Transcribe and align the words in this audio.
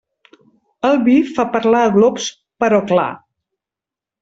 El 0.89 0.97
vi 1.07 1.17
fa 1.35 1.45
parlar 1.57 1.83
a 1.89 1.93
glops, 1.99 2.27
però 2.65 2.83
clar. 2.95 3.09